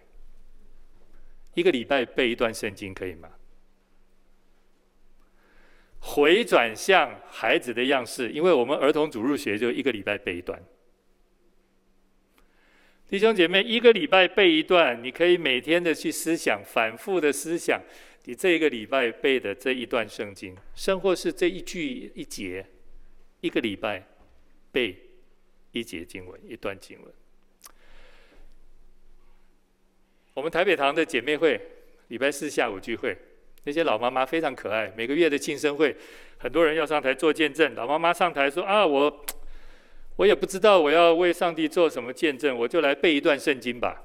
[1.58, 3.32] 一个礼拜背一段圣经可以吗？
[6.00, 10.64] 回转向孩子的样式，因为我们儿童主入学就一个礼拜背一段。
[13.10, 17.82] 弟兄姐妹，一个礼拜背一段，你可以每天的去思想，反复的思想
[18.26, 22.64] 你这一个礼拜背的这一段圣经，甚或是这一句一节，
[23.42, 24.06] 一个礼拜
[24.72, 24.96] 背
[25.72, 27.12] 一节经文，一段经文。
[30.38, 31.60] 我们台北堂的姐妹会，
[32.10, 33.18] 礼拜四下午聚会，
[33.64, 34.94] 那些老妈妈非常可爱。
[34.96, 35.98] 每个月的庆生会，
[36.38, 37.74] 很多人要上台做见证。
[37.74, 39.26] 老妈妈上台说：“啊，我
[40.16, 44.04] 我也不知道我要为上帝做什么见证，我就来背一段圣经吧。”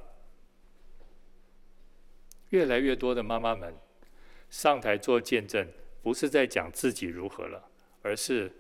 [2.49, 3.77] 越来越多的妈妈们
[4.49, 5.69] 上台做见证，
[6.03, 7.63] 不是在讲自己如何了，
[8.01, 8.51] 而是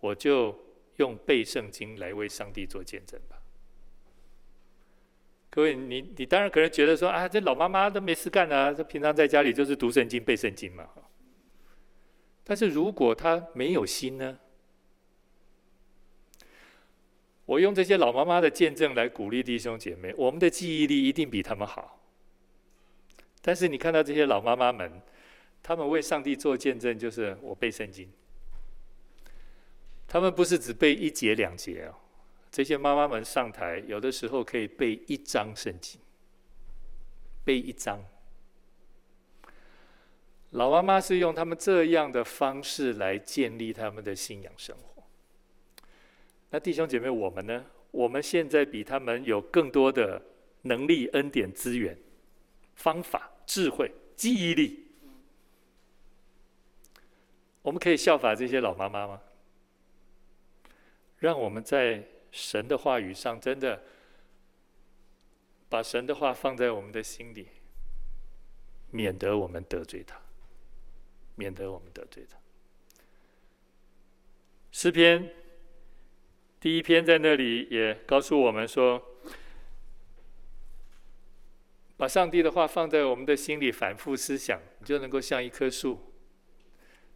[0.00, 0.58] 我就
[0.96, 3.39] 用背圣经来为上帝做见证吧。
[5.50, 10.88] 各位，你你当然可能觉得说啊，这老妈妈都没事干啊，这平常在家里就是读圣经、背圣经嘛。
[12.44, 14.38] 但是如果她没有心呢？
[17.46, 22.00] 我用这些老妈妈的见证来鼓励弟兄姐妹，我们的记忆力一定比他们好。
[23.42, 25.02] 但是你看到这些老妈妈们，
[25.60, 28.08] 他们为上帝做见证，就是我背圣经。
[30.06, 31.94] 他们不是只背一节两节哦。
[32.50, 36.00] 这些妈妈们上台，有的时候可以背一张圣经，
[37.44, 38.04] 背一张。
[40.50, 45.04] 老妈妈是用他们这样的方式来建立他们的信仰生活。
[46.50, 47.64] 那弟兄姐妹，我们呢？
[47.92, 50.20] 我们现在比他们有更多的
[50.62, 51.96] 能力、恩典、资源、
[52.74, 54.88] 方法、智慧、记忆力，
[57.62, 59.20] 我们可以效法这些老妈妈吗？
[61.18, 62.04] 让我们在。
[62.32, 63.82] 神的话语上，真的
[65.68, 67.48] 把神的话放在我们的心里，
[68.90, 70.20] 免得我们得罪他，
[71.34, 72.36] 免得我们得罪他。
[74.72, 75.32] 诗篇
[76.60, 79.02] 第一篇在那里也告诉我们说，
[81.96, 86.12] 把上帝的话放在我们的心里，反复思想，你就能够像一棵树，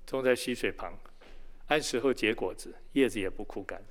[0.04, 0.98] 种在溪水旁，
[1.68, 3.82] 按时候结果子，叶子也不枯干。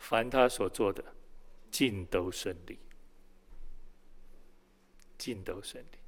[0.00, 1.04] 凡他所做的，
[1.70, 2.78] 尽都顺利，
[5.16, 5.98] 尽都顺利。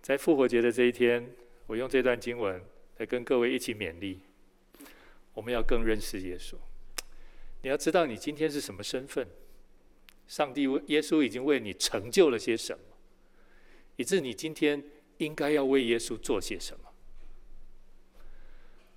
[0.00, 1.34] 在复活节的这一天，
[1.66, 2.62] 我用这段经文
[2.98, 4.20] 来跟各位一起勉励，
[5.32, 6.54] 我们要更认识耶稣。
[7.62, 9.26] 你要知道你今天是什么身份，
[10.28, 12.84] 上帝为耶稣已经为你成就了些什么，
[13.96, 14.84] 以致你今天
[15.16, 16.83] 应该要为耶稣做些什么。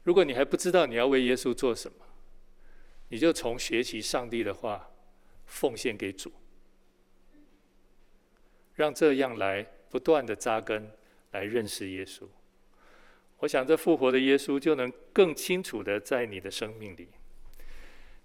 [0.07, 1.97] 如果你还不知道你要为耶稣做什么，
[3.09, 4.89] 你就从学习上帝的话，
[5.45, 6.31] 奉献给主，
[8.75, 10.89] 让这样来不断的扎根，
[11.31, 12.23] 来认识耶稣。
[13.39, 17.09] 我想这复活的耶稣就能更清楚的在你的生命里。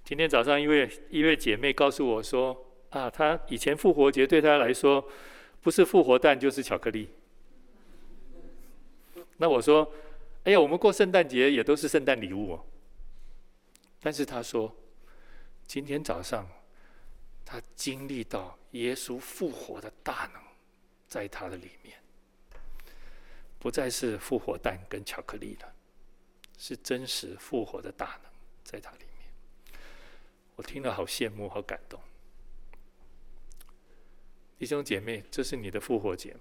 [0.05, 5.05] 今天早上一位一位姐妹告诉我说：“啊，她以前复活节对她来说，
[5.61, 7.09] 不是复活蛋就是巧克力。”
[9.39, 9.93] 那我说。
[10.45, 12.67] 哎呀，我们过圣诞节也都是圣诞礼物哦。
[14.01, 14.75] 但是他说，
[15.67, 16.49] 今天早上
[17.45, 20.43] 他经历到耶稣复活的大能
[21.07, 21.97] 在他的里面，
[23.61, 25.73] 不再是复活蛋跟巧克力了，
[26.59, 28.33] 是真实复活的大能
[28.65, 29.79] 在他里面。
[30.57, 32.01] 我听了好羡慕，好感动。
[34.59, 36.37] 弟兄姐妹，这是你的复活节？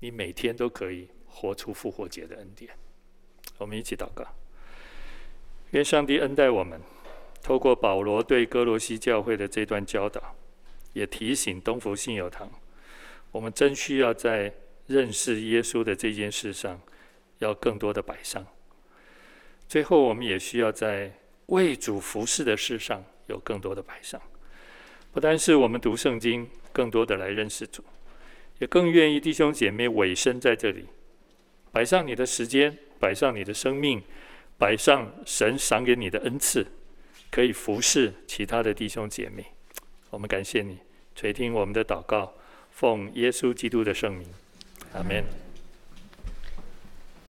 [0.00, 2.76] 你每天都可以活出复活节的恩典。
[3.58, 4.24] 我们一起祷告，
[5.72, 6.80] 愿上帝恩待我们，
[7.42, 10.34] 透过保罗对歌罗西教会的这段教导，
[10.94, 12.50] 也提醒东福信友堂，
[13.30, 14.52] 我们真需要在
[14.86, 16.80] 认识耶稣的这件事上，
[17.38, 18.46] 要更多的摆上。
[19.68, 21.12] 最后，我们也需要在
[21.46, 24.20] 为主服侍的事上有更多的摆上。
[25.12, 27.84] 不单是我们读圣经，更多的来认识主，
[28.58, 30.86] 也更愿意弟兄姐妹委身在这里，
[31.70, 32.76] 摆上你的时间。
[33.00, 34.00] 摆上你的生命，
[34.58, 36.64] 摆上神赏给你的恩赐，
[37.30, 39.44] 可以服侍其他的弟兄姐妹。
[40.10, 40.78] 我们感谢你
[41.16, 42.34] 垂听我们的祷告，
[42.70, 44.28] 奉耶稣基督的圣名，
[44.92, 45.49] 阿门。